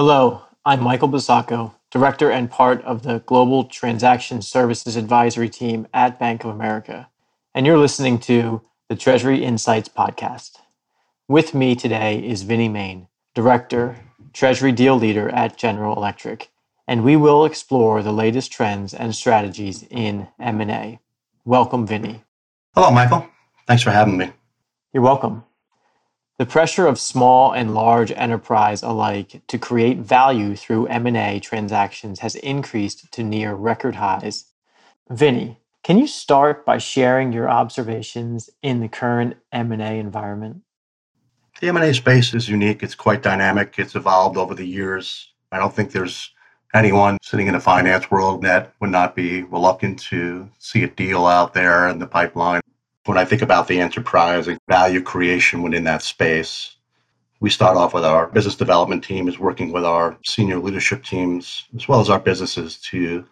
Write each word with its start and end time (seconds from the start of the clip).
Hello, 0.00 0.42
I'm 0.64 0.80
Michael 0.80 1.08
Bosacco, 1.08 1.74
Director 1.90 2.30
and 2.30 2.48
part 2.48 2.84
of 2.84 3.02
the 3.02 3.18
Global 3.26 3.64
Transaction 3.64 4.40
Services 4.42 4.94
Advisory 4.94 5.48
Team 5.48 5.88
at 5.92 6.20
Bank 6.20 6.44
of 6.44 6.50
America, 6.50 7.10
and 7.52 7.66
you're 7.66 7.78
listening 7.78 8.20
to 8.20 8.62
the 8.88 8.94
Treasury 8.94 9.42
Insights 9.42 9.88
Podcast. 9.88 10.58
With 11.26 11.52
me 11.52 11.74
today 11.74 12.24
is 12.24 12.44
Vinny 12.44 12.68
Mayne, 12.68 13.08
Director, 13.34 13.96
Treasury 14.32 14.70
Deal 14.70 14.94
Leader 14.94 15.30
at 15.30 15.56
General 15.56 15.96
Electric, 15.96 16.48
and 16.86 17.02
we 17.02 17.16
will 17.16 17.44
explore 17.44 18.00
the 18.00 18.12
latest 18.12 18.52
trends 18.52 18.94
and 18.94 19.16
strategies 19.16 19.82
in 19.90 20.28
M&A. 20.38 21.00
Welcome, 21.44 21.88
Vinny. 21.88 22.22
Hello, 22.76 22.92
Michael. 22.92 23.26
Thanks 23.66 23.82
for 23.82 23.90
having 23.90 24.16
me. 24.16 24.30
You're 24.92 25.02
welcome. 25.02 25.42
The 26.38 26.46
pressure 26.46 26.86
of 26.86 27.00
small 27.00 27.50
and 27.50 27.74
large 27.74 28.12
enterprise 28.12 28.84
alike 28.84 29.42
to 29.48 29.58
create 29.58 29.98
value 29.98 30.54
through 30.54 30.86
M&A 30.86 31.40
transactions 31.40 32.20
has 32.20 32.36
increased 32.36 33.10
to 33.10 33.24
near 33.24 33.56
record 33.56 33.96
highs. 33.96 34.44
Vinny, 35.10 35.58
can 35.82 35.98
you 35.98 36.06
start 36.06 36.64
by 36.64 36.78
sharing 36.78 37.32
your 37.32 37.50
observations 37.50 38.50
in 38.62 38.78
the 38.78 38.86
current 38.86 39.36
M&A 39.50 39.98
environment? 39.98 40.62
The 41.60 41.70
M&A 41.70 41.92
space 41.92 42.32
is 42.32 42.48
unique. 42.48 42.84
It's 42.84 42.94
quite 42.94 43.20
dynamic. 43.20 43.74
It's 43.76 43.96
evolved 43.96 44.36
over 44.36 44.54
the 44.54 44.66
years. 44.66 45.32
I 45.50 45.58
don't 45.58 45.74
think 45.74 45.90
there's 45.90 46.30
anyone 46.72 47.18
sitting 47.20 47.48
in 47.48 47.54
the 47.54 47.60
finance 47.60 48.12
world 48.12 48.42
that 48.42 48.74
would 48.78 48.90
not 48.90 49.16
be 49.16 49.42
reluctant 49.42 49.98
to 50.10 50.48
see 50.60 50.84
a 50.84 50.88
deal 50.88 51.26
out 51.26 51.52
there 51.52 51.88
in 51.88 51.98
the 51.98 52.06
pipeline 52.06 52.60
when 53.08 53.16
I 53.16 53.24
think 53.24 53.40
about 53.40 53.68
the 53.68 53.80
enterprise 53.80 54.48
and 54.48 54.58
value 54.68 55.00
creation 55.00 55.62
within 55.62 55.84
that 55.84 56.02
space, 56.02 56.76
we 57.40 57.48
start 57.48 57.78
off 57.78 57.94
with 57.94 58.04
our 58.04 58.26
business 58.26 58.54
development 58.54 59.02
team 59.02 59.28
is 59.28 59.38
working 59.38 59.72
with 59.72 59.84
our 59.86 60.18
senior 60.26 60.58
leadership 60.58 61.04
teams 61.04 61.64
as 61.74 61.88
well 61.88 62.00
as 62.00 62.10
our 62.10 62.20
businesses 62.20 62.76
to, 62.76 63.24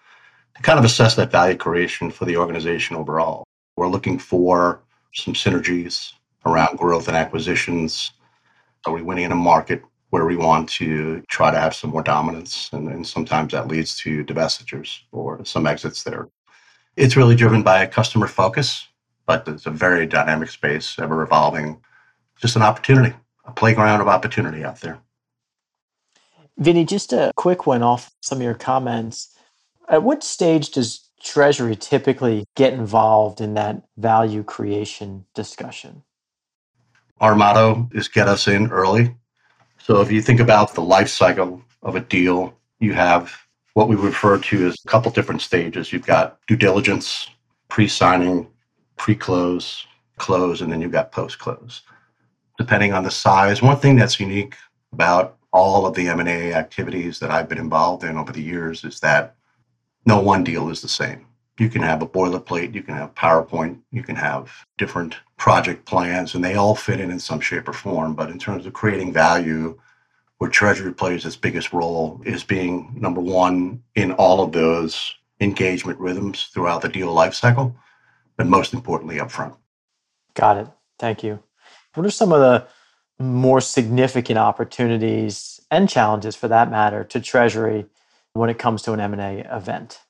to 0.55 0.63
kind 0.63 0.79
of 0.79 0.85
assess 0.87 1.15
that 1.17 1.31
value 1.31 1.59
creation 1.59 2.11
for 2.11 2.25
the 2.25 2.39
organization 2.39 2.97
overall. 2.97 3.45
We're 3.77 3.89
looking 3.89 4.19
for 4.19 4.81
some 5.13 5.35
synergies 5.35 6.15
around 6.47 6.79
growth 6.79 7.09
and 7.09 7.17
acquisitions. 7.17 8.13
Are 8.87 8.95
we 8.95 9.03
winning 9.03 9.25
in 9.25 9.33
a 9.33 9.37
market 9.37 9.83
where 10.09 10.25
we 10.25 10.37
want 10.37 10.71
to 10.71 11.21
try 11.29 11.51
to 11.51 11.61
have 11.61 11.75
some 11.75 11.91
more 11.91 12.03
dominance? 12.03 12.71
And, 12.73 12.89
and 12.89 13.07
sometimes 13.07 13.53
that 13.53 13.69
leads 13.69 13.99
to 13.99 14.25
divestitures 14.25 15.01
or 15.13 15.45
some 15.45 15.67
exits 15.67 16.03
there. 16.03 16.29
It's 16.97 17.17
really 17.17 17.37
driven 17.37 17.63
by 17.63 17.83
a 17.83 17.87
customer 17.87 18.27
focus 18.27 18.89
but 19.27 19.47
it's 19.49 19.67
a 19.67 19.71
very 19.71 20.07
dynamic 20.07 20.49
space, 20.49 20.99
ever 20.99 21.23
evolving. 21.23 21.81
Just 22.37 22.57
an 22.57 22.63
opportunity, 22.63 23.15
a 23.45 23.53
playground 23.53 24.01
of 24.01 24.09
opportunity 24.09 24.65
out 24.65 24.81
there. 24.81 24.99
Vinny, 26.59 26.85
just 26.85 27.13
a 27.13 27.33
quick 27.37 27.67
one 27.67 27.83
off 27.83 28.11
some 28.23 28.39
of 28.39 28.45
your 28.45 28.55
comments. 28.55 29.37
At 29.89 30.03
what 30.03 30.25
stage 30.25 30.71
does 30.71 31.11
Treasury 31.23 31.77
typically 31.77 32.45
get 32.55 32.73
involved 32.73 33.41
in 33.41 33.55
that 33.55 33.83
value 33.97 34.43
creation 34.43 35.27
discussion? 35.35 36.03
Our 37.21 37.35
motto 37.35 37.89
is 37.93 38.09
get 38.09 38.29
us 38.29 38.47
in 38.47 38.71
early. 38.71 39.15
So 39.79 40.01
if 40.01 40.11
you 40.11 40.21
think 40.21 40.41
about 40.41 40.75
the 40.75 40.83
life 40.83 41.09
cycle 41.09 41.63
of 41.83 41.97
a 41.97 42.01
deal, 42.01 42.55
you 42.79 42.93
have 42.93 43.33
what 43.75 43.89
we 43.89 43.97
refer 43.97 44.39
to 44.39 44.67
as 44.67 44.77
a 44.85 44.89
couple 44.89 45.11
different 45.11 45.43
stages. 45.43 45.93
You've 45.93 46.07
got 46.07 46.39
due 46.47 46.57
diligence, 46.57 47.29
pre 47.69 47.89
signing, 47.89 48.49
pre-close, 48.97 49.87
close, 50.17 50.61
and 50.61 50.73
then 50.73 50.81
you've 50.81 50.93
got 50.93 51.13
post-close. 51.13 51.83
Depending 52.59 52.93
on 52.93 53.05
the 53.05 53.11
size, 53.11 53.63
one 53.63 53.77
thing 53.77 53.97
that's 53.97 54.21
unique 54.21 54.55
about 54.93 55.37
all 55.53 55.87
of 55.87 55.95
the 55.95 56.09
M&A 56.09 56.53
activities 56.53 57.19
that 57.19 57.31
I've 57.31 57.49
been 57.49 57.59
involved 57.59 58.05
in 58.05 58.17
over 58.17 58.33
the 58.33 58.43
years 58.43 58.85
is 58.85 59.01
that 59.01 59.37
no 60.05 60.21
one 60.21 60.45
deal 60.45 60.71
is 60.71 60.83
the 60.83 60.89
same. 60.89 61.27
You 61.59 61.69
can 61.71 61.83
have 61.83 62.03
a 62.03 62.07
boilerplate, 62.07 62.75
you 62.75 62.83
can 62.83 62.95
have 62.95 63.15
PowerPoint, 63.15 63.79
you 63.91 64.03
can 64.03 64.17
have 64.17 64.53
different 64.77 65.17
project 65.39 65.87
plans, 65.87 66.35
and 66.35 66.45
they 66.45 66.57
all 66.57 66.75
fit 66.75 67.01
in 67.01 67.11
in 67.11 67.19
some 67.19 67.41
shape 67.41 67.69
or 67.69 67.73
form. 67.73 68.15
But 68.15 68.31
in 68.31 68.39
terms 68.39 68.67
of 68.67 68.75
creating 68.75 69.13
value, 69.13 69.79
where 70.39 70.51
Treasury 70.51 70.93
plays 70.93 71.25
its 71.25 71.37
biggest 71.37 71.73
role 71.73 72.21
is 72.27 72.45
being 72.45 72.95
number 72.95 73.21
one 73.21 73.83
in 73.95 74.13
all 74.13 74.43
of 74.43 74.53
those 74.53 75.15
engagement 75.41 75.99
rhythms 75.99 76.51
throughout 76.53 76.83
the 76.83 76.89
deal 76.89 77.15
lifecycle 77.15 77.75
but 78.37 78.47
most 78.47 78.73
importantly, 78.73 79.17
upfront. 79.17 79.57
Got 80.35 80.59
it. 80.59 80.69
Thank 80.99 81.23
you. 81.23 81.43
What 81.95 82.07
are 82.07 82.11
some 82.11 82.33
of 82.33 82.41
the 82.41 82.67
more 83.19 83.61
significant 83.61 84.39
opportunities 84.39 85.61
and 85.71 85.89
challenges, 85.89 86.37
for 86.37 86.49
that 86.49 86.71
matter, 86.71 87.05
to 87.05 87.21
Treasury 87.21 87.87
when 88.35 88.51
it 88.51 88.59
comes 88.59 88.83
to 88.83 88.93
an 88.93 89.01
M&A 89.01 89.41
event? 89.55 90.01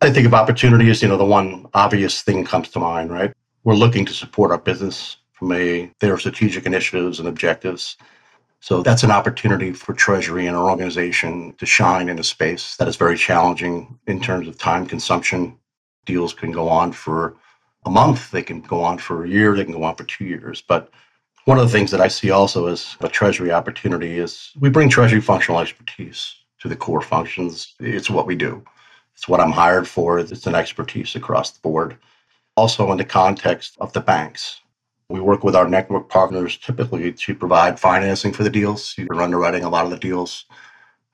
I 0.00 0.10
think 0.10 0.26
of 0.26 0.34
opportunities, 0.34 1.02
you 1.02 1.08
know, 1.08 1.16
the 1.16 1.24
one 1.24 1.66
obvious 1.74 2.22
thing 2.22 2.44
comes 2.44 2.68
to 2.70 2.78
mind, 2.78 3.10
right? 3.10 3.32
We're 3.64 3.74
looking 3.74 4.04
to 4.06 4.12
support 4.12 4.50
our 4.50 4.58
business 4.58 5.16
from 5.32 5.52
a 5.52 5.90
their 6.00 6.16
strategic 6.18 6.66
initiatives 6.66 7.18
and 7.18 7.28
objectives. 7.28 7.96
So 8.60 8.82
that's 8.82 9.02
an 9.02 9.10
opportunity 9.10 9.72
for 9.72 9.92
Treasury 9.92 10.46
and 10.46 10.56
our 10.56 10.70
organization 10.70 11.54
to 11.58 11.66
shine 11.66 12.08
in 12.08 12.18
a 12.18 12.24
space 12.24 12.76
that 12.76 12.88
is 12.88 12.96
very 12.96 13.16
challenging 13.16 13.98
in 14.06 14.20
terms 14.20 14.48
of 14.48 14.58
time 14.58 14.86
consumption 14.86 15.58
deals 16.06 16.32
can 16.32 16.50
go 16.50 16.68
on 16.68 16.92
for 16.92 17.36
a 17.84 17.90
month, 17.90 18.30
they 18.30 18.42
can 18.42 18.60
go 18.62 18.82
on 18.82 18.98
for 18.98 19.24
a 19.24 19.28
year, 19.28 19.54
they 19.54 19.64
can 19.64 19.74
go 19.74 19.84
on 19.84 19.94
for 19.94 20.04
two 20.04 20.24
years. 20.24 20.62
But 20.66 20.90
one 21.44 21.58
of 21.58 21.64
the 21.64 21.72
things 21.72 21.90
that 21.90 22.00
I 22.00 22.08
see 22.08 22.30
also 22.30 22.66
as 22.66 22.96
a 23.00 23.08
treasury 23.08 23.52
opportunity 23.52 24.18
is 24.18 24.52
we 24.58 24.70
bring 24.70 24.88
treasury 24.88 25.20
functional 25.20 25.60
expertise 25.60 26.34
to 26.60 26.68
the 26.68 26.74
core 26.74 27.00
functions. 27.00 27.74
It's 27.78 28.10
what 28.10 28.26
we 28.26 28.34
do. 28.34 28.64
It's 29.14 29.28
what 29.28 29.40
I'm 29.40 29.52
hired 29.52 29.86
for. 29.86 30.18
It's 30.18 30.46
an 30.46 30.54
expertise 30.54 31.14
across 31.14 31.50
the 31.50 31.60
board. 31.60 31.96
Also, 32.56 32.90
in 32.90 32.98
the 32.98 33.04
context 33.04 33.76
of 33.80 33.92
the 33.92 34.00
banks, 34.00 34.60
we 35.08 35.20
work 35.20 35.44
with 35.44 35.54
our 35.54 35.68
network 35.68 36.08
partners 36.08 36.56
typically 36.56 37.12
to 37.12 37.34
provide 37.34 37.78
financing 37.78 38.32
for 38.32 38.42
the 38.42 38.50
deals. 38.50 38.94
You're 38.98 39.22
underwriting 39.22 39.62
a 39.62 39.68
lot 39.68 39.84
of 39.84 39.90
the 39.90 39.98
deals. 39.98 40.46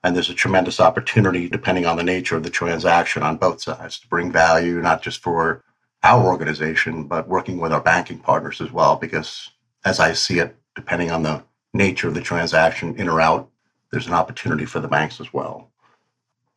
And 0.03 0.15
there's 0.15 0.29
a 0.29 0.33
tremendous 0.33 0.79
opportunity, 0.79 1.47
depending 1.47 1.85
on 1.85 1.95
the 1.95 2.03
nature 2.03 2.35
of 2.35 2.43
the 2.43 2.49
transaction 2.49 3.23
on 3.23 3.37
both 3.37 3.61
sides, 3.61 3.99
to 3.99 4.07
bring 4.07 4.31
value, 4.31 4.81
not 4.81 5.01
just 5.01 5.21
for 5.21 5.63
our 6.03 6.25
organization, 6.25 7.05
but 7.05 7.29
working 7.29 7.57
with 7.57 7.71
our 7.71 7.79
banking 7.79 8.19
partners 8.19 8.59
as 8.59 8.71
well. 8.71 8.97
Because 8.97 9.49
as 9.85 9.99
I 9.99 10.13
see 10.13 10.39
it, 10.39 10.55
depending 10.75 11.11
on 11.11 11.23
the 11.23 11.43
nature 11.73 12.09
of 12.09 12.13
the 12.13 12.21
transaction, 12.21 12.95
in 12.95 13.07
or 13.07 13.21
out, 13.21 13.49
there's 13.91 14.07
an 14.07 14.13
opportunity 14.13 14.65
for 14.65 14.79
the 14.79 14.87
banks 14.87 15.21
as 15.21 15.31
well. 15.31 15.71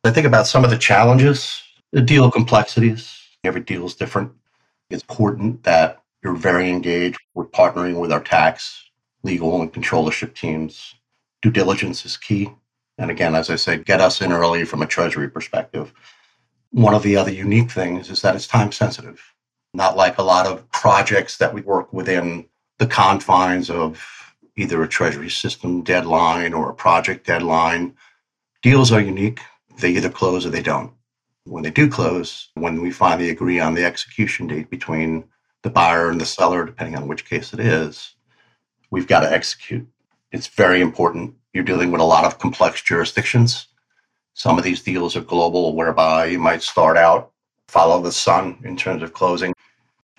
I 0.03 0.11
think 0.11 0.27
about 0.27 0.47
some 0.47 0.63
of 0.63 0.69
the 0.69 0.77
challenges, 0.77 1.61
the 1.91 2.01
deal 2.01 2.29
complexities. 2.31 3.21
Every 3.43 3.61
deal 3.61 3.85
is 3.85 3.95
different. 3.95 4.31
It's 4.89 5.03
important 5.03 5.63
that 5.63 6.01
you're 6.23 6.35
very 6.35 6.69
engaged 6.69 7.19
We're 7.33 7.45
partnering 7.45 7.99
with 7.99 8.11
our 8.11 8.19
tax, 8.19 8.89
legal, 9.23 9.61
and 9.61 9.71
controllership 9.71 10.33
teams. 10.33 10.95
Due 11.41 11.51
diligence 11.51 12.05
is 12.05 12.17
key. 12.17 12.49
And 12.97 13.11
again, 13.11 13.35
as 13.35 13.49
I 13.49 13.55
said, 13.55 13.85
get 13.85 14.01
us 14.01 14.21
in 14.21 14.31
early 14.31 14.65
from 14.65 14.81
a 14.81 14.87
treasury 14.87 15.29
perspective. 15.29 15.93
One 16.71 16.93
of 16.93 17.03
the 17.03 17.15
other 17.15 17.31
unique 17.31 17.71
things 17.71 18.09
is 18.09 18.21
that 18.21 18.35
it's 18.35 18.47
time 18.47 18.71
sensitive, 18.71 19.21
not 19.73 19.95
like 19.95 20.17
a 20.17 20.23
lot 20.23 20.47
of 20.47 20.69
projects 20.71 21.37
that 21.37 21.53
we 21.53 21.61
work 21.61 21.93
within 21.93 22.45
the 22.79 22.87
confines 22.87 23.69
of 23.69 24.03
either 24.55 24.81
a 24.81 24.87
treasury 24.87 25.29
system 25.29 25.83
deadline 25.83 26.53
or 26.53 26.69
a 26.69 26.75
project 26.75 27.25
deadline. 27.25 27.95
Deals 28.63 28.91
are 28.91 29.01
unique. 29.01 29.39
They 29.79 29.91
either 29.91 30.09
close 30.09 30.45
or 30.45 30.49
they 30.49 30.63
don't. 30.63 30.91
When 31.45 31.63
they 31.63 31.71
do 31.71 31.87
close, 31.89 32.49
when 32.55 32.81
we 32.81 32.91
finally 32.91 33.29
agree 33.29 33.59
on 33.59 33.75
the 33.75 33.85
execution 33.85 34.47
date 34.47 34.69
between 34.69 35.23
the 35.61 35.69
buyer 35.69 36.09
and 36.09 36.19
the 36.19 36.25
seller, 36.25 36.65
depending 36.65 36.95
on 36.95 37.07
which 37.07 37.25
case 37.25 37.53
it 37.53 37.59
is, 37.59 38.15
we've 38.89 39.07
got 39.07 39.21
to 39.21 39.31
execute. 39.31 39.87
It's 40.31 40.47
very 40.47 40.81
important 40.81 41.35
you're 41.57 41.65
dealing 41.65 41.89
with 41.89 42.01
a 42.01 42.03
lot 42.03 42.23
of 42.23 42.37
complex 42.37 42.83
jurisdictions. 42.83 43.69
Some 44.35 44.59
of 44.59 44.63
these 44.63 44.83
deals 44.83 45.15
are 45.15 45.21
global, 45.21 45.75
whereby 45.75 46.25
you 46.25 46.37
might 46.37 46.61
start 46.61 46.97
out, 46.97 47.31
follow 47.67 47.99
the 47.99 48.11
sun 48.11 48.59
in 48.63 48.77
terms 48.77 49.01
of 49.01 49.11
closing. 49.11 49.55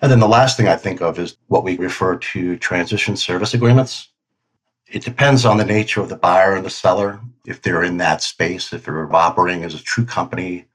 And 0.01 0.11
then 0.11 0.19
the 0.19 0.27
last 0.27 0.57
thing 0.57 0.67
I 0.67 0.75
think 0.75 1.01
of 1.01 1.17
is 1.17 1.37
what 1.47 1.63
we 1.63 1.77
refer 1.77 2.17
to 2.17 2.57
transition 2.57 3.15
service 3.15 3.53
agreements. 3.53 4.09
It 4.87 5.01
depends 5.01 5.45
on 5.45 5.55
the 5.55 5.63
nature 5.63 6.01
of 6.01 6.09
the 6.09 6.17
buyer 6.17 6.55
and 6.55 6.65
the 6.65 6.69
seller. 6.69 7.21
If 7.47 7.61
they're 7.61 7.83
in 7.83 7.95
that 7.99 8.21
space, 8.21 8.73
if 8.73 8.83
they're 8.83 9.15
operating 9.15 9.63
as 9.63 9.75
a 9.75 9.81
true 9.81 10.05
company, 10.05 10.65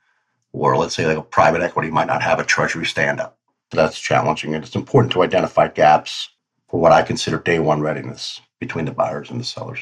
or 0.52 0.78
let's 0.78 0.94
say 0.94 1.04
like 1.06 1.18
a 1.18 1.22
private 1.22 1.60
equity 1.60 1.90
might 1.90 2.06
not 2.06 2.22
have 2.22 2.38
a 2.38 2.44
treasury 2.44 2.86
stand 2.86 3.20
up. 3.20 3.36
So 3.70 3.76
that's 3.76 4.00
challenging. 4.00 4.54
And 4.54 4.64
it's 4.64 4.76
important 4.76 5.12
to 5.12 5.22
identify 5.24 5.68
gaps 5.68 6.30
for 6.68 6.80
what 6.80 6.92
I 6.92 7.02
consider 7.02 7.38
day 7.38 7.58
one 7.58 7.82
readiness 7.82 8.40
between 8.60 8.86
the 8.86 8.92
buyers 8.92 9.28
and 9.28 9.38
the 9.38 9.44
sellers 9.44 9.80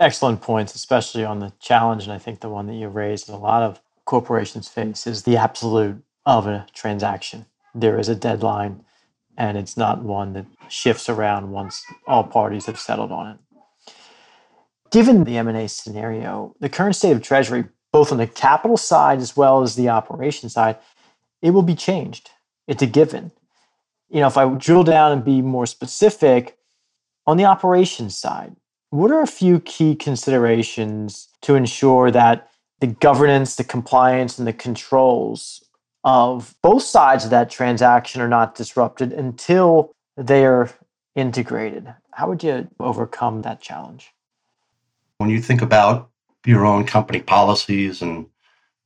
excellent 0.00 0.42
points, 0.42 0.74
especially 0.74 1.24
on 1.24 1.38
the 1.40 1.52
challenge. 1.60 2.04
And 2.04 2.12
I 2.12 2.18
think 2.18 2.40
the 2.40 2.48
one 2.48 2.66
that 2.66 2.74
you 2.74 2.88
raised 2.88 3.28
that 3.28 3.34
a 3.34 3.36
lot 3.36 3.62
of 3.62 3.80
corporations 4.04 4.68
face 4.68 5.06
is 5.06 5.22
the 5.22 5.36
absolute 5.36 6.02
of 6.26 6.46
a 6.46 6.66
transaction. 6.74 7.46
There 7.74 7.98
is 7.98 8.08
a 8.08 8.14
deadline, 8.14 8.84
and 9.36 9.56
it's 9.58 9.76
not 9.76 10.02
one 10.02 10.32
that 10.34 10.46
shifts 10.68 11.08
around 11.08 11.50
once 11.52 11.84
all 12.06 12.24
parties 12.24 12.66
have 12.66 12.78
settled 12.78 13.12
on 13.12 13.32
it. 13.32 13.38
given 14.94 15.24
the 15.24 15.36
M&A 15.38 15.68
scenario, 15.68 16.54
the 16.60 16.68
current 16.68 16.94
state 16.94 17.10
of 17.10 17.20
Treasury, 17.20 17.64
both 17.92 18.12
on 18.12 18.18
the 18.18 18.28
capital 18.28 18.76
side 18.76 19.18
as 19.18 19.36
well 19.36 19.62
as 19.62 19.74
the 19.74 19.88
operation 19.88 20.48
side, 20.48 20.78
it 21.42 21.50
will 21.50 21.62
be 21.62 21.74
changed. 21.74 22.30
It's 22.68 22.82
a 22.82 22.86
given. 22.86 23.32
You 24.08 24.20
know, 24.20 24.28
if 24.28 24.36
I 24.36 24.48
drill 24.54 24.84
down 24.84 25.10
and 25.10 25.24
be 25.24 25.42
more 25.42 25.66
specific, 25.66 26.56
on 27.26 27.36
the 27.36 27.44
operations 27.44 28.16
side, 28.16 28.54
what 28.94 29.10
are 29.10 29.22
a 29.22 29.26
few 29.26 29.58
key 29.58 29.96
considerations 29.96 31.26
to 31.42 31.56
ensure 31.56 32.12
that 32.12 32.48
the 32.78 32.86
governance, 32.86 33.56
the 33.56 33.64
compliance, 33.64 34.38
and 34.38 34.46
the 34.46 34.52
controls 34.52 35.64
of 36.04 36.54
both 36.62 36.84
sides 36.84 37.24
of 37.24 37.30
that 37.30 37.50
transaction 37.50 38.20
are 38.20 38.28
not 38.28 38.54
disrupted 38.54 39.12
until 39.12 39.90
they 40.16 40.46
are 40.46 40.70
integrated? 41.16 41.92
How 42.12 42.28
would 42.28 42.44
you 42.44 42.68
overcome 42.78 43.42
that 43.42 43.60
challenge? 43.60 44.12
When 45.18 45.28
you 45.28 45.42
think 45.42 45.60
about 45.60 46.08
your 46.46 46.64
own 46.64 46.86
company 46.86 47.20
policies 47.20 48.00
and 48.00 48.26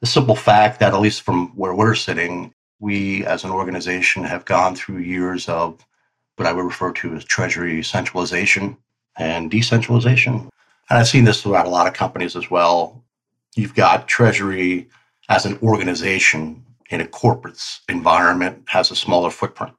the 0.00 0.06
simple 0.06 0.36
fact 0.36 0.80
that, 0.80 0.94
at 0.94 1.00
least 1.00 1.20
from 1.20 1.48
where 1.48 1.74
we're 1.74 1.94
sitting, 1.94 2.54
we 2.80 3.26
as 3.26 3.44
an 3.44 3.50
organization 3.50 4.24
have 4.24 4.46
gone 4.46 4.74
through 4.74 5.00
years 5.00 5.50
of 5.50 5.86
what 6.36 6.48
I 6.48 6.52
would 6.52 6.64
refer 6.64 6.92
to 6.92 7.14
as 7.14 7.24
treasury 7.26 7.82
centralization 7.82 8.78
and 9.18 9.50
decentralization. 9.50 10.48
And 10.90 10.98
I've 10.98 11.08
seen 11.08 11.24
this 11.24 11.42
throughout 11.42 11.66
a 11.66 11.70
lot 11.70 11.86
of 11.86 11.94
companies 11.94 12.36
as 12.36 12.50
well. 12.50 13.04
You've 13.56 13.74
got 13.74 14.08
treasury 14.08 14.88
as 15.28 15.44
an 15.44 15.58
organization 15.62 16.64
in 16.90 17.00
a 17.00 17.06
corporate 17.06 17.62
environment 17.88 18.62
has 18.66 18.90
a 18.90 18.96
smaller 18.96 19.30
footprint. 19.30 19.74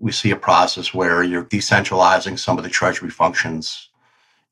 We 0.00 0.10
see 0.10 0.32
a 0.32 0.36
process 0.36 0.92
where 0.92 1.22
you're 1.22 1.44
decentralizing 1.44 2.38
some 2.38 2.58
of 2.58 2.64
the 2.64 2.70
treasury 2.70 3.10
functions 3.10 3.90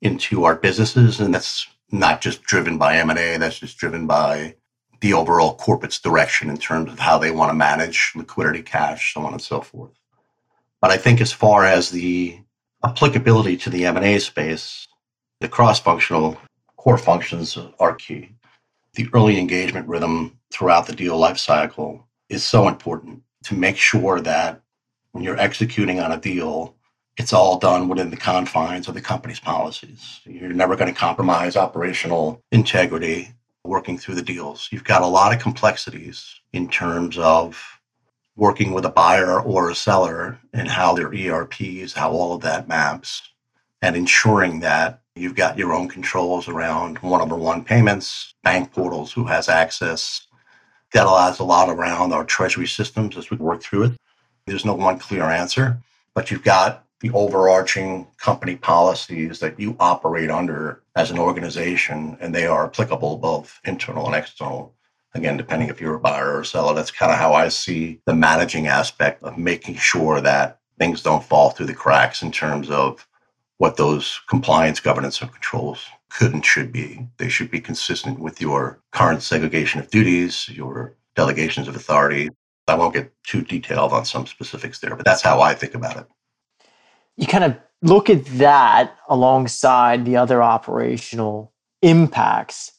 into 0.01 0.45
our 0.45 0.55
businesses, 0.55 1.19
and 1.19 1.35
that's 1.35 1.67
not 1.91 2.21
just 2.21 2.43
driven 2.43 2.79
by 2.79 2.97
M&A, 2.99 3.37
that's 3.39 3.59
just 3.59 3.79
driven 3.79 4.07
by 4.07 4.55
the 5.01 5.13
overall 5.13 5.57
corporate's 5.57 5.99
direction 5.99 6.49
in 6.49 6.59
terms 6.59 6.93
of 6.93 6.99
how 6.99 7.19
they 7.19 7.31
want 7.31 7.51
to 7.51 7.55
manage 7.55 8.13
liquidity, 8.15 8.63
cash, 8.63 9.15
so 9.15 9.23
on 9.23 9.33
and 9.33 9.43
so 9.43 9.61
forth. 9.61 9.91
But 10.81 10.91
I 10.91 10.97
think 10.97 11.21
as 11.21 11.33
far 11.33 11.65
as 11.65 11.91
the 11.91 12.39
applicability 12.85 13.57
to 13.59 13.71
the 13.71 13.87
M&A 13.87 14.19
space, 14.19 14.87
the 15.41 15.49
cross-functional 15.49 16.39
core 16.77 16.99
functions 16.99 17.59
are 17.79 17.95
key. 17.95 18.35
The 18.95 19.09
early 19.13 19.39
engagement 19.39 19.87
rhythm 19.87 20.39
throughout 20.51 20.87
the 20.87 20.95
deal 20.95 21.19
lifecycle 21.19 22.05
is 22.29 22.43
so 22.43 22.69
important 22.69 23.23
to 23.45 23.55
make 23.55 23.77
sure 23.77 24.21
that 24.21 24.63
when 25.13 25.25
you're 25.25 25.39
executing 25.39 26.01
on 26.01 26.13
a 26.13 26.17
deal, 26.17 26.75
it's 27.17 27.33
all 27.33 27.59
done 27.59 27.89
within 27.89 28.11
the 28.11 28.17
confines 28.17 28.89
of 28.89 28.95
the 28.95 29.01
company's 29.01 29.41
policies. 29.41 30.21
You're 30.25 30.53
never 30.53 30.77
going 30.77 30.93
to 30.93 30.99
compromise 30.99 31.57
operational 31.57 32.43
integrity 32.51 33.35
working 33.65 33.99
through 33.99 34.15
the 34.15 34.23
deals. 34.23 34.69
You've 34.73 34.85
got 34.85 35.03
a 35.03 35.07
lot 35.07 35.35
of 35.35 35.41
complexities 35.41 36.41
in 36.53 36.69
terms 36.69 37.19
of 37.19 37.80
working 38.41 38.73
with 38.73 38.87
a 38.87 38.91
buyer 38.91 39.39
or 39.39 39.69
a 39.69 39.75
seller 39.75 40.39
and 40.55 40.67
how 40.67 40.95
their 40.95 41.13
ERPs, 41.13 41.93
how 41.93 42.11
all 42.11 42.35
of 42.35 42.41
that 42.41 42.67
maps, 42.67 43.21
and 43.83 43.95
ensuring 43.95 44.61
that 44.61 45.03
you've 45.15 45.35
got 45.35 45.59
your 45.59 45.75
own 45.75 45.87
controls 45.87 46.49
around 46.49 46.99
one 47.01 47.21
over 47.21 47.37
one 47.37 47.63
payments, 47.63 48.33
bank 48.43 48.73
portals, 48.73 49.13
who 49.13 49.27
has 49.27 49.51
access. 49.51 50.27
That 50.95 51.05
allows 51.05 51.39
a 51.39 51.45
lot 51.45 51.69
around 51.69 52.15
our 52.15 52.25
treasury 52.25 52.67
systems 52.67 53.19
as 53.19 53.31
we 53.31 53.37
work 53.37 53.63
through 53.63 53.85
it. 53.85 53.93
There's 54.47 54.65
no 54.65 54.75
one 54.75 54.99
clear 54.99 55.25
answer, 55.25 55.79
but 56.15 56.31
you've 56.31 56.43
got 56.43 56.87
the 57.01 57.11
overarching 57.11 58.07
company 58.17 58.57
policies 58.57 59.39
that 59.41 59.61
you 59.61 59.77
operate 59.79 60.31
under 60.31 60.83
as 60.97 61.11
an 61.11 61.19
organization, 61.19 62.17
and 62.23 62.35
they 62.35 62.47
are 62.47 62.65
applicable 62.65 63.19
both 63.19 63.61
internal 63.67 64.07
and 64.07 64.15
external. 64.17 64.75
Again, 65.15 65.37
depending 65.37 65.69
if 65.69 65.81
you're 65.81 65.97
a 65.97 66.01
buyer 66.01 66.39
or 66.39 66.45
seller, 66.45 66.75
that's 66.75 66.91
kind 66.91 67.11
of 67.11 67.19
how 67.19 67.35
I 67.35 67.49
see 67.49 68.01
the 68.07 68.15
managing 68.15 68.67
aspect 68.67 69.23
of 69.23 69.37
making 69.37 69.75
sure 69.77 70.21
that 70.21 70.59
things 70.79 71.03
don't 71.03 71.25
fall 71.25 71.51
through 71.51 71.67
the 71.67 71.75
cracks 71.75 72.23
in 72.23 72.31
terms 72.31 72.71
of 72.71 73.07
what 73.59 73.77
those 73.77 74.21
compliance, 74.29 74.81
governance, 74.81 75.21
and 75.21 75.33
controls 75.33 75.85
could 76.11 76.33
and 76.33 76.45
should 76.45 76.73
be. 76.73 77.07
They 77.19 77.29
should 77.29 77.51
be 77.51 77.61
consistent 77.61 78.19
with 78.19 78.41
your 78.41 78.81
current 78.93 79.23
segregation 79.23 79.81
of 79.81 79.91
duties, 79.91 80.49
your 80.49 80.97
delegations 81.17 81.69
of 81.69 81.77
authority. 81.77 82.31
I 82.69 82.75
won't 82.77 82.95
get 82.95 83.13
too 83.25 83.43
detailed 83.43 83.93
on 83.93 84.05
some 84.05 84.27
specifics 84.27 84.79
there, 84.79 84.95
but 84.95 85.05
that's 85.05 85.23
how 85.23 85.41
I 85.41 85.55
think 85.55 85.75
about 85.75 85.97
it 85.97 86.07
you 87.21 87.27
kind 87.27 87.45
of 87.45 87.57
look 87.83 88.11
at 88.11 88.25
that 88.27 88.97
alongside 89.09 90.05
the 90.05 90.17
other 90.17 90.43
operational 90.43 91.53
impacts 91.83 92.73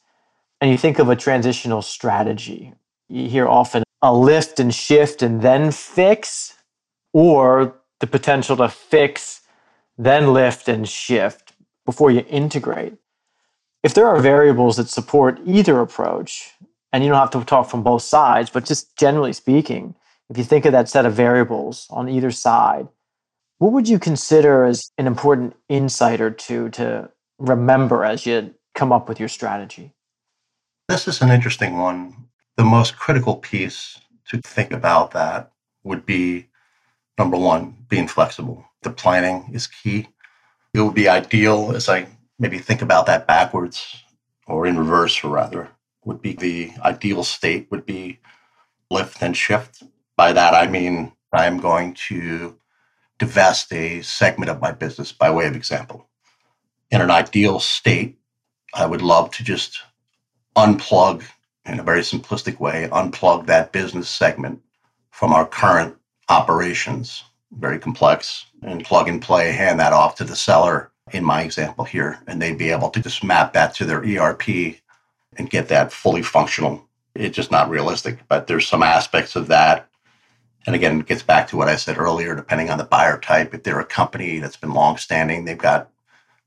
and 0.62 0.70
you 0.70 0.78
think 0.78 1.00
of 1.00 1.10
a 1.10 1.16
transitional 1.16 1.82
strategy. 1.82 2.74
You 3.10 3.28
hear 3.28 3.48
often 3.48 3.84
a 4.02 4.16
lift 4.16 4.60
and 4.60 4.74
shift 4.74 5.22
and 5.22 5.42
then 5.42 5.72
fix, 5.72 6.56
or 7.14 7.76
the 8.00 8.08
potential 8.08 8.56
to 8.58 8.70
fix, 8.70 9.42
then 9.98 10.34
lift 10.34 10.68
and 10.68 10.88
shift 10.88 11.54
before 11.86 12.12
you 12.12 12.24
integrate. 12.30 12.94
If 13.84 13.96
there 13.96 14.08
are 14.08 14.20
variables 14.20 14.78
that 14.78 14.88
support 14.88 15.40
either 15.46 15.80
approach, 15.80 16.54
and 16.94 17.04
you 17.04 17.10
don't 17.10 17.20
have 17.20 17.32
to 17.32 17.44
talk 17.44 17.70
from 17.70 17.84
both 17.84 18.04
sides, 18.04 18.50
but 18.50 18.66
just 18.66 18.96
generally 18.98 19.34
speaking, 19.34 19.96
if 20.30 20.38
you 20.38 20.44
think 20.44 20.66
of 20.66 20.72
that 20.72 20.90
set 20.90 21.06
of 21.06 21.14
variables 21.14 21.88
on 21.90 22.08
either 22.08 22.32
side, 22.32 22.88
what 23.58 23.72
would 23.72 23.90
you 23.90 24.00
consider 24.00 24.66
as 24.66 24.92
an 24.98 25.08
important 25.08 25.56
insight 25.70 26.22
or 26.22 26.32
two 26.32 26.70
to 26.70 27.10
remember 27.40 28.04
as 28.04 28.26
you 28.26 28.54
come 28.76 28.92
up 28.92 29.10
with 29.10 29.20
your 29.20 29.30
strategy? 29.30 29.94
This 30.92 31.08
is 31.08 31.22
an 31.22 31.32
interesting 31.32 31.78
one. 31.78 32.28
The 32.58 32.66
most 32.66 32.98
critical 32.98 33.38
piece 33.38 33.98
to 34.28 34.42
think 34.42 34.74
about 34.74 35.12
that 35.12 35.54
would 35.86 36.06
be 36.06 36.50
number 37.18 37.38
one, 37.38 37.78
being 37.88 38.10
flexible. 38.10 38.66
The 38.82 38.90
planning 38.90 39.52
is 39.54 39.68
key. 39.68 40.10
It 40.74 40.82
would 40.82 40.94
be 40.94 41.08
ideal 41.08 41.72
as 41.74 41.88
I 41.88 42.08
maybe 42.40 42.58
think 42.58 42.82
about 42.82 43.06
that 43.06 43.26
backwards 43.26 44.04
or 44.48 44.68
in 44.68 44.78
reverse, 44.78 45.24
or 45.24 45.30
rather, 45.30 45.70
would 46.04 46.22
be 46.22 46.34
the 46.34 46.74
ideal 46.82 47.24
state 47.24 47.70
would 47.72 47.86
be 47.86 48.20
lift 48.90 49.22
and 49.22 49.38
shift. 49.38 49.84
By 50.18 50.34
that, 50.34 50.54
I 50.54 50.68
mean 50.68 51.14
I'm 51.32 51.62
going 51.62 51.94
to 52.10 52.58
divest 53.18 53.72
a 53.72 54.02
segment 54.02 54.52
of 54.52 54.60
my 54.60 54.74
business 54.74 55.14
by 55.14 55.32
way 55.32 55.48
of 55.48 55.56
example. 55.56 56.10
In 56.90 57.00
an 57.00 57.12
ideal 57.12 57.62
state, 57.62 58.20
I 58.74 58.86
would 58.86 59.02
love 59.02 59.32
to 59.32 59.44
just 59.46 59.80
unplug 60.56 61.24
in 61.66 61.80
a 61.80 61.84
very 61.84 62.02
simplistic 62.02 62.60
way, 62.60 62.88
unplug 62.92 63.46
that 63.46 63.72
business 63.72 64.10
segment 64.10 64.62
from 65.12 65.34
our 65.34 65.46
current 65.46 65.96
operations, 66.30 67.24
very 67.52 67.78
complex, 67.80 68.46
and 68.64 68.84
plug 68.84 69.08
and 69.08 69.22
play, 69.22 69.52
hand 69.52 69.80
that 69.80 69.94
off 69.94 70.16
to 70.16 70.24
the 70.24 70.36
seller 70.36 70.92
in 71.12 71.24
my 71.24 71.42
example 71.42 71.84
here. 71.84 72.20
And 72.28 72.42
they'd 72.42 72.58
be 72.58 72.72
able 72.72 72.90
to 72.90 73.02
just 73.02 73.24
map 73.24 73.54
that 73.54 73.76
to 73.76 73.86
their 73.86 74.04
ERP 74.04 74.76
and 75.38 75.50
get 75.50 75.68
that 75.68 75.92
fully 75.92 76.22
functional. 76.22 76.88
It's 77.14 77.36
just 77.36 77.52
not 77.52 77.70
realistic, 77.70 78.20
but 78.28 78.48
there's 78.48 78.68
some 78.68 78.84
aspects 78.84 79.36
of 79.36 79.48
that 79.48 79.92
and 80.66 80.76
again, 80.76 81.00
it 81.00 81.08
gets 81.08 81.24
back 81.24 81.48
to 81.48 81.58
what 81.58 81.70
I 81.70 81.76
said 81.76 81.98
earlier, 81.98 82.36
depending 82.36 82.70
on 82.70 82.78
the 82.78 82.84
buyer 82.84 83.18
type. 83.18 83.54
If 83.54 83.64
they're 83.64 83.80
a 83.80 83.86
company 83.86 84.40
that's 84.40 84.58
been 84.58 84.74
longstanding, 84.74 85.46
they've 85.46 85.58
got 85.58 85.90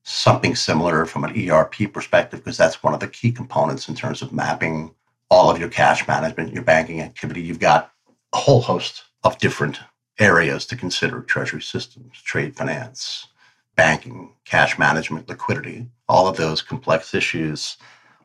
something 0.05 0.55
similar 0.55 1.07
from 1.07 1.25
an 1.25 1.51
ERP 1.51 1.93
perspective, 1.93 2.41
because 2.41 2.57
that's 2.57 2.83
one 2.83 2.95
of 2.95 3.01
the 3.01 3.09
key 3.09 3.33
components 3.33 3.89
in 3.89 3.95
terms 3.95 4.23
of 4.23 4.33
mapping 4.33 4.95
all 5.31 5.51
of 5.51 5.59
your 5.59 5.71
cash 5.71 6.07
management, 6.07 6.53
your 6.53 6.63
banking 6.63 7.01
activity. 7.01 7.41
You've 7.41 7.59
got 7.59 7.91
a 8.33 8.37
whole 8.37 8.61
host 8.61 9.05
of 9.25 9.39
different 9.39 9.81
areas 10.19 10.67
to 10.67 10.77
consider 10.77 11.23
treasury 11.23 11.63
systems, 11.63 12.21
trade 12.23 12.55
finance, 12.55 13.29
banking, 13.77 14.35
cash 14.45 14.79
management, 14.79 15.29
liquidity. 15.29 15.89
All 16.09 16.29
of 16.29 16.37
those 16.37 16.63
complex 16.63 17.15
issues 17.15 17.79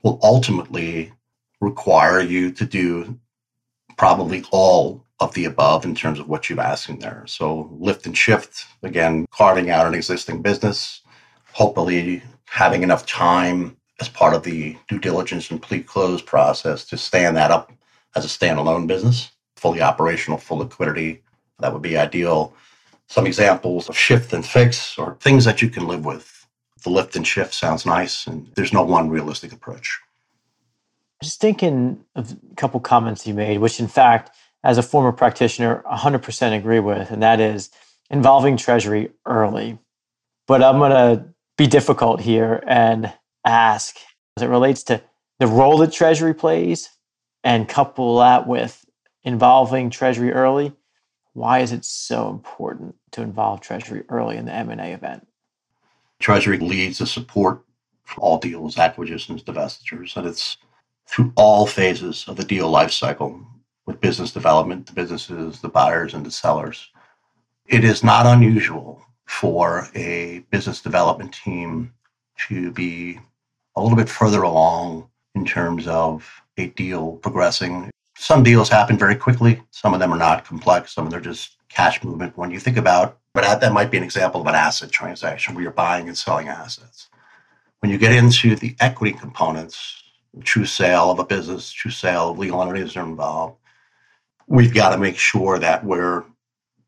will 0.03 0.19
ultimately 0.21 1.13
require 1.61 2.21
you 2.21 2.51
to 2.51 2.65
do 2.65 3.19
probably 3.97 4.43
all 4.51 5.05
of 5.19 5.33
the 5.33 5.45
above 5.45 5.83
in 5.83 5.95
terms 5.95 6.19
of 6.19 6.29
what 6.29 6.49
you've 6.49 6.59
asked 6.59 6.89
in 6.89 6.99
there. 6.99 7.25
So 7.27 7.69
lift 7.79 8.05
and 8.05 8.17
shift, 8.17 8.65
again, 8.83 9.25
carving 9.31 9.69
out 9.69 9.87
an 9.87 9.93
existing 9.93 10.41
business, 10.41 11.01
hopefully 11.59 12.23
having 12.45 12.83
enough 12.83 13.05
time 13.05 13.75
as 13.99 14.07
part 14.07 14.33
of 14.33 14.43
the 14.43 14.77
due 14.87 14.97
diligence 14.97 15.51
and 15.51 15.61
pre-close 15.61 16.21
process 16.21 16.85
to 16.85 16.97
stand 16.97 17.35
that 17.35 17.51
up 17.51 17.69
as 18.15 18.23
a 18.23 18.29
standalone 18.29 18.87
business, 18.87 19.33
fully 19.57 19.81
operational, 19.81 20.37
full 20.37 20.59
liquidity. 20.59 21.21
That 21.59 21.73
would 21.73 21.81
be 21.81 21.97
ideal. 21.97 22.53
Some 23.07 23.27
examples 23.27 23.89
of 23.89 23.97
shift 23.97 24.31
and 24.31 24.45
fix 24.45 24.97
or 24.97 25.17
things 25.19 25.43
that 25.43 25.61
you 25.61 25.69
can 25.69 25.85
live 25.85 26.05
with. 26.05 26.47
The 26.85 26.91
lift 26.91 27.17
and 27.17 27.27
shift 27.27 27.53
sounds 27.53 27.85
nice, 27.85 28.25
and 28.25 28.49
there's 28.55 28.71
no 28.71 28.83
one 28.83 29.09
realistic 29.09 29.51
approach. 29.51 29.99
Just 31.21 31.41
thinking 31.41 32.05
of 32.15 32.37
a 32.49 32.55
couple 32.55 32.79
comments 32.79 33.27
you 33.27 33.33
made, 33.33 33.57
which 33.57 33.81
in 33.81 33.89
fact 33.89 34.33
as 34.63 34.77
a 34.77 34.83
former 34.83 35.11
practitioner, 35.11 35.83
100% 35.91 36.57
agree 36.57 36.79
with, 36.79 37.11
and 37.11 37.21
that 37.21 37.41
is 37.41 37.69
involving 38.09 38.55
Treasury 38.55 39.11
early. 39.25 39.77
But 40.47 40.63
I'm 40.63 40.77
going 40.77 40.91
to 40.91 41.28
be 41.59 41.67
difficult 41.67 42.21
here 42.21 42.63
and 42.65 43.11
ask 43.45 43.97
as 44.37 44.43
it 44.43 44.47
relates 44.47 44.81
to 44.81 45.03
the 45.39 45.47
role 45.47 45.77
that 45.77 45.91
Treasury 45.91 46.33
plays 46.33 46.89
and 47.43 47.67
couple 47.67 48.17
that 48.19 48.47
with 48.47 48.85
involving 49.23 49.89
Treasury 49.89 50.31
early. 50.31 50.71
Why 51.33 51.59
is 51.59 51.73
it 51.73 51.83
so 51.83 52.29
important 52.29 52.95
to 53.11 53.21
involve 53.21 53.59
Treasury 53.59 54.05
early 54.07 54.37
in 54.37 54.45
the 54.45 54.53
M&A 54.53 54.93
event? 54.93 55.27
Treasury 56.19 56.59
leads 56.59 56.99
the 56.99 57.05
support 57.05 57.61
for 58.05 58.21
all 58.21 58.37
deals, 58.37 58.77
acquisitions, 58.77 59.43
divestitures, 59.43 60.15
and 60.15 60.25
it's 60.25 60.55
through 61.07 61.33
all 61.35 61.67
phases 61.67 62.23
of 62.29 62.37
the 62.37 62.45
deal 62.45 62.71
lifecycle 62.71 63.45
with 63.85 63.99
business 63.99 64.31
development, 64.31 64.87
the 64.87 64.93
businesses, 64.93 65.59
the 65.59 65.67
buyers, 65.67 66.13
and 66.13 66.25
the 66.25 66.31
sellers. 66.31 66.89
It 67.65 67.83
is 67.83 68.01
not 68.01 68.25
unusual 68.25 69.03
for 69.29 69.87
a 69.93 70.39
business 70.49 70.81
development 70.81 71.31
team 71.31 71.93
to 72.35 72.71
be 72.71 73.19
a 73.75 73.81
little 73.81 73.95
bit 73.95 74.09
further 74.09 74.41
along 74.41 75.07
in 75.35 75.45
terms 75.45 75.87
of 75.87 76.27
a 76.57 76.67
deal 76.69 77.13
progressing. 77.17 77.91
Some 78.17 78.41
deals 78.41 78.69
happen 78.69 78.97
very 78.97 79.15
quickly. 79.15 79.61
Some 79.69 79.93
of 79.93 79.99
them 79.99 80.11
are 80.11 80.17
not 80.17 80.45
complex. 80.45 80.95
Some 80.95 81.05
of 81.05 81.11
them 81.11 81.19
are 81.19 81.23
just 81.23 81.57
cash 81.69 82.03
movement. 82.03 82.35
When 82.37 82.49
you 82.49 82.59
think 82.59 82.75
about, 82.75 83.19
but 83.35 83.61
that 83.61 83.71
might 83.71 83.91
be 83.91 83.97
an 83.97 84.03
example 84.03 84.41
of 84.41 84.47
an 84.47 84.55
asset 84.55 84.89
transaction 84.89 85.53
where 85.53 85.61
you're 85.61 85.71
buying 85.71 86.07
and 86.07 86.17
selling 86.17 86.47
assets. 86.47 87.07
When 87.81 87.91
you 87.91 87.99
get 87.99 88.11
into 88.11 88.55
the 88.55 88.75
equity 88.79 89.15
components, 89.15 90.03
true 90.43 90.65
sale 90.65 91.11
of 91.11 91.19
a 91.19 91.23
business, 91.23 91.71
true 91.71 91.91
sale 91.91 92.31
of 92.31 92.39
legal 92.39 92.63
entities 92.63 92.97
are 92.97 93.05
involved, 93.05 93.57
we've 94.47 94.73
got 94.73 94.89
to 94.89 94.97
make 94.97 95.17
sure 95.17 95.59
that 95.59 95.85
we're 95.85 96.25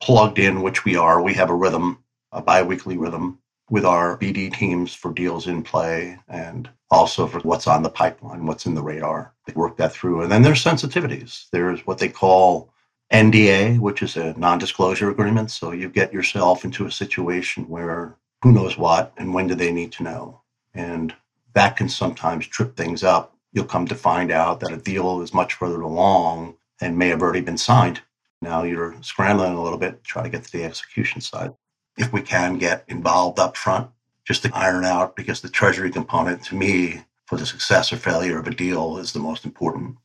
plugged 0.01 0.39
in, 0.39 0.63
which 0.63 0.83
we 0.83 0.95
are. 0.95 1.21
We 1.21 1.35
have 1.35 1.51
a 1.51 1.55
rhythm, 1.55 2.00
a 2.31 2.41
biweekly 2.41 2.97
rhythm 2.97 3.39
with 3.69 3.85
our 3.85 4.17
BD 4.17 4.53
teams 4.53 4.93
for 4.93 5.13
deals 5.13 5.47
in 5.47 5.63
play 5.63 6.19
and 6.27 6.69
also 6.89 7.25
for 7.25 7.39
what's 7.39 7.67
on 7.67 7.83
the 7.83 7.89
pipeline, 7.89 8.45
what's 8.45 8.65
in 8.65 8.75
the 8.75 8.83
radar. 8.83 9.33
They 9.47 9.53
work 9.53 9.77
that 9.77 9.93
through. 9.93 10.21
And 10.21 10.31
then 10.31 10.41
there's 10.41 10.63
sensitivities. 10.63 11.45
There's 11.51 11.85
what 11.87 11.97
they 11.97 12.09
call 12.09 12.73
NDA, 13.13 13.79
which 13.79 14.03
is 14.03 14.17
a 14.17 14.37
non 14.37 14.59
disclosure 14.59 15.09
agreement. 15.09 15.51
So 15.51 15.71
you 15.71 15.89
get 15.89 16.13
yourself 16.13 16.65
into 16.65 16.85
a 16.85 16.91
situation 16.91 17.67
where 17.69 18.17
who 18.41 18.51
knows 18.51 18.77
what 18.77 19.13
and 19.17 19.33
when 19.33 19.47
do 19.47 19.55
they 19.55 19.71
need 19.71 19.91
to 19.93 20.03
know. 20.03 20.41
And 20.73 21.15
that 21.53 21.77
can 21.77 21.89
sometimes 21.89 22.47
trip 22.47 22.75
things 22.75 23.03
up. 23.03 23.35
You'll 23.53 23.65
come 23.65 23.87
to 23.87 23.95
find 23.95 24.31
out 24.31 24.59
that 24.61 24.71
a 24.71 24.77
deal 24.77 25.21
is 25.21 25.33
much 25.33 25.53
further 25.53 25.81
along 25.81 26.55
and 26.81 26.97
may 26.97 27.07
have 27.07 27.21
already 27.21 27.41
been 27.41 27.57
signed. 27.57 28.01
Now 28.41 28.63
you're 28.63 28.95
scrambling 29.01 29.53
a 29.53 29.61
little 29.61 29.77
bit 29.77 30.03
to 30.03 30.09
try 30.09 30.23
to 30.23 30.29
get 30.29 30.43
to 30.45 30.51
the 30.51 30.63
execution 30.63 31.21
side. 31.21 31.53
If 31.97 32.13
we 32.13 32.21
can 32.21 32.57
get 32.57 32.85
involved 32.87 33.39
up 33.39 33.57
front, 33.57 33.89
just 34.25 34.43
to 34.43 34.51
iron 34.53 34.85
out, 34.85 35.15
because 35.15 35.41
the 35.41 35.49
treasury 35.49 35.91
component 35.91 36.43
to 36.45 36.55
me 36.55 37.03
for 37.25 37.37
the 37.37 37.45
success 37.45 37.91
or 37.91 37.97
failure 37.97 38.39
of 38.39 38.47
a 38.47 38.51
deal 38.51 38.97
is 38.97 39.13
the 39.13 39.19
most 39.19 39.45
important. 39.45 39.97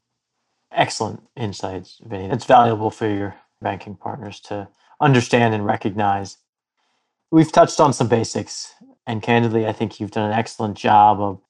Excellent 0.73 1.23
insights, 1.37 2.01
Vinny. 2.05 2.27
It's 2.27 2.45
valuable 2.45 2.91
for 2.91 3.09
your 3.09 3.37
banking 3.63 3.97
partners 3.97 4.41
to 4.41 4.69
understand 5.01 5.55
and 5.55 5.65
recognize. 5.65 6.39
We've 7.31 7.51
touched 7.51 7.81
on 7.81 7.93
some 7.93 8.09
basics, 8.09 8.75
and 9.07 9.23
candidly, 9.23 9.67
I 9.67 9.73
think 9.73 9.99
you've 9.99 10.11
done 10.11 10.31
an 10.31 10.39
excellent 10.39 10.77
job 10.77 11.21
of 11.21 11.41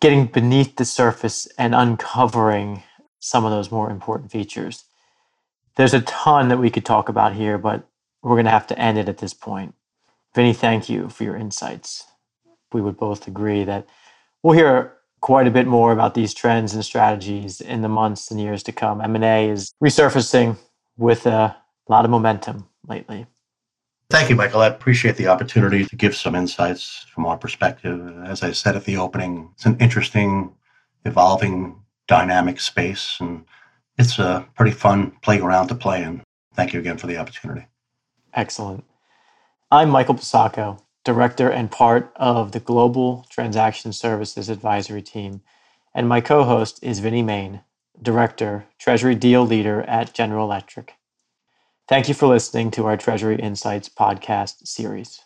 getting 0.00 0.26
beneath 0.26 0.76
the 0.76 0.84
surface 0.84 1.46
and 1.58 1.74
uncovering 1.74 2.82
some 3.18 3.44
of 3.44 3.50
those 3.50 3.70
more 3.70 3.90
important 3.90 4.30
features. 4.30 4.84
There's 5.76 5.94
a 5.94 6.00
ton 6.02 6.48
that 6.48 6.58
we 6.58 6.70
could 6.70 6.84
talk 6.84 7.08
about 7.08 7.34
here, 7.34 7.58
but 7.58 7.86
we're 8.22 8.36
going 8.36 8.44
to 8.44 8.50
have 8.50 8.66
to 8.68 8.78
end 8.78 8.98
it 8.98 9.08
at 9.08 9.18
this 9.18 9.34
point. 9.34 9.74
Vinny, 10.36 10.52
thank 10.52 10.90
you 10.90 11.08
for 11.08 11.24
your 11.24 11.34
insights. 11.34 12.04
We 12.70 12.82
would 12.82 12.98
both 12.98 13.26
agree 13.26 13.64
that 13.64 13.88
we'll 14.42 14.52
hear 14.52 14.92
quite 15.22 15.46
a 15.46 15.50
bit 15.50 15.66
more 15.66 15.92
about 15.92 16.12
these 16.12 16.34
trends 16.34 16.74
and 16.74 16.84
strategies 16.84 17.62
in 17.62 17.80
the 17.80 17.88
months 17.88 18.30
and 18.30 18.38
years 18.38 18.62
to 18.64 18.72
come. 18.72 19.00
M&A 19.00 19.48
is 19.48 19.72
resurfacing 19.82 20.58
with 20.98 21.24
a 21.24 21.56
lot 21.88 22.04
of 22.04 22.10
momentum 22.10 22.68
lately. 22.86 23.26
Thank 24.10 24.28
you, 24.28 24.36
Michael. 24.36 24.60
I 24.60 24.66
appreciate 24.66 25.16
the 25.16 25.28
opportunity 25.28 25.86
to 25.86 25.96
give 25.96 26.14
some 26.14 26.34
insights 26.34 27.06
from 27.14 27.24
our 27.24 27.38
perspective. 27.38 27.98
As 28.26 28.42
I 28.42 28.52
said 28.52 28.76
at 28.76 28.84
the 28.84 28.98
opening, 28.98 29.48
it's 29.54 29.64
an 29.64 29.78
interesting, 29.80 30.52
evolving, 31.06 31.80
dynamic 32.08 32.60
space, 32.60 33.16
and 33.20 33.46
it's 33.96 34.18
a 34.18 34.46
pretty 34.54 34.72
fun 34.72 35.12
playground 35.22 35.68
to 35.68 35.74
play 35.74 36.02
in. 36.02 36.22
Thank 36.54 36.74
you 36.74 36.80
again 36.80 36.98
for 36.98 37.06
the 37.06 37.16
opportunity. 37.16 37.66
Excellent. 38.34 38.84
I'm 39.68 39.90
Michael 39.90 40.14
Bosacco, 40.14 40.80
Director 41.04 41.50
and 41.50 41.68
part 41.68 42.12
of 42.14 42.52
the 42.52 42.60
Global 42.60 43.26
Transaction 43.28 43.92
Services 43.92 44.48
Advisory 44.48 45.02
Team, 45.02 45.40
and 45.92 46.08
my 46.08 46.20
co 46.20 46.44
host 46.44 46.78
is 46.84 47.00
Vinny 47.00 47.20
Mayne, 47.20 47.62
Director, 48.00 48.68
Treasury 48.78 49.16
Deal 49.16 49.44
Leader 49.44 49.82
at 49.82 50.14
General 50.14 50.44
Electric. 50.44 50.94
Thank 51.88 52.06
you 52.06 52.14
for 52.14 52.28
listening 52.28 52.70
to 52.70 52.86
our 52.86 52.96
Treasury 52.96 53.40
Insights 53.40 53.88
podcast 53.88 54.68
series. 54.68 55.20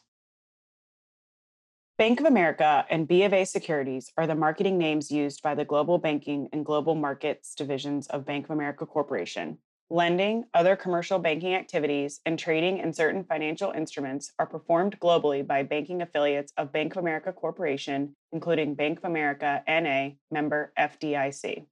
Bank 1.99 2.19
of 2.19 2.25
America 2.25 2.87
and 2.89 3.07
B 3.07 3.25
of 3.25 3.35
A 3.35 3.45
Securities 3.45 4.11
are 4.17 4.27
the 4.27 4.35
marketing 4.35 4.79
names 4.79 5.11
used 5.11 5.43
by 5.43 5.55
the 5.55 5.67
Global 5.67 5.99
Banking 5.99 6.49
and 6.55 6.65
Global 6.65 6.95
Markets 6.95 7.55
divisions 7.55 8.07
of 8.07 8.25
Bank 8.25 8.47
of 8.47 8.53
America 8.53 8.87
Corporation. 8.87 9.59
Lending, 9.93 10.45
other 10.55 10.77
commercial 10.77 11.19
banking 11.19 11.53
activities, 11.53 12.21
and 12.25 12.39
trading 12.39 12.79
in 12.79 12.93
certain 12.93 13.25
financial 13.25 13.73
instruments 13.73 14.31
are 14.39 14.47
performed 14.47 15.01
globally 15.01 15.45
by 15.45 15.65
banking 15.65 16.01
affiliates 16.01 16.53
of 16.57 16.71
Bank 16.71 16.95
of 16.95 17.03
America 17.03 17.33
Corporation, 17.33 18.15
including 18.31 18.77
Bank 18.77 18.99
of 18.99 19.05
America 19.05 19.65
NA, 19.67 20.11
member 20.31 20.73
FDIC. 20.79 21.67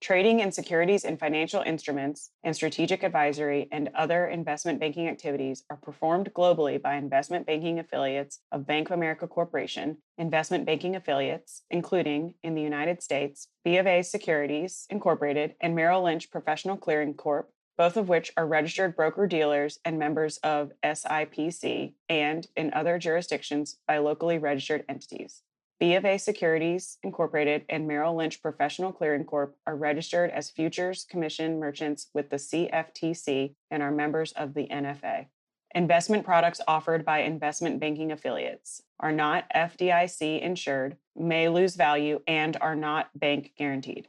Trading 0.00 0.40
in 0.40 0.52
securities 0.52 1.04
and 1.04 1.18
financial 1.18 1.62
instruments 1.62 2.30
and 2.44 2.54
strategic 2.54 3.02
advisory 3.02 3.66
and 3.72 3.90
other 3.96 4.28
investment 4.28 4.78
banking 4.78 5.08
activities 5.08 5.64
are 5.68 5.78
performed 5.78 6.32
globally 6.34 6.80
by 6.80 6.94
investment 6.94 7.46
banking 7.46 7.80
affiliates 7.80 8.38
of 8.52 8.66
Bank 8.66 8.90
of 8.90 8.94
America 8.94 9.26
Corporation, 9.26 9.96
investment 10.18 10.66
banking 10.66 10.94
affiliates, 10.94 11.62
including 11.70 12.34
in 12.44 12.54
the 12.54 12.62
United 12.62 13.02
States, 13.02 13.48
B 13.64 13.78
of 13.78 13.88
A 13.88 14.02
Securities 14.02 14.86
Incorporated 14.88 15.56
and 15.60 15.74
Merrill 15.74 16.04
Lynch 16.04 16.30
Professional 16.30 16.76
Clearing 16.76 17.14
Corp, 17.14 17.50
both 17.76 17.96
of 17.96 18.08
which 18.08 18.32
are 18.36 18.46
registered 18.46 18.96
broker 18.96 19.26
dealers 19.26 19.78
and 19.84 19.98
members 19.98 20.38
of 20.38 20.72
SIPC, 20.82 21.94
and 22.08 22.46
in 22.56 22.72
other 22.72 22.98
jurisdictions 22.98 23.78
by 23.86 23.98
locally 23.98 24.38
registered 24.38 24.84
entities. 24.88 25.42
B 25.78 25.94
of 25.94 26.06
A 26.06 26.16
Securities 26.16 26.96
Incorporated 27.02 27.66
and 27.68 27.86
Merrill 27.86 28.16
Lynch 28.16 28.40
Professional 28.40 28.92
Clearing 28.92 29.24
Corp 29.24 29.56
are 29.66 29.76
registered 29.76 30.30
as 30.30 30.48
futures 30.48 31.04
commission 31.04 31.60
merchants 31.60 32.08
with 32.14 32.30
the 32.30 32.36
CFTC 32.36 33.54
and 33.70 33.82
are 33.82 33.90
members 33.90 34.32
of 34.32 34.54
the 34.54 34.68
NFA. 34.68 35.26
Investment 35.74 36.24
products 36.24 36.62
offered 36.66 37.04
by 37.04 37.18
investment 37.18 37.78
banking 37.78 38.10
affiliates 38.10 38.82
are 38.98 39.12
not 39.12 39.44
FDIC 39.54 40.40
insured, 40.40 40.96
may 41.14 41.50
lose 41.50 41.76
value, 41.76 42.20
and 42.26 42.56
are 42.62 42.76
not 42.76 43.10
bank 43.14 43.52
guaranteed. 43.58 44.08